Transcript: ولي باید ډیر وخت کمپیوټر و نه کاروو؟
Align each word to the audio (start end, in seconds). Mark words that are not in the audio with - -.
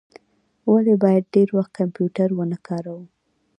ولي 0.71 0.95
باید 1.03 1.23
ډیر 1.35 1.47
وخت 1.57 1.71
کمپیوټر 1.79 2.27
و 2.33 2.39
نه 2.51 2.57
کاروو؟ 2.67 3.03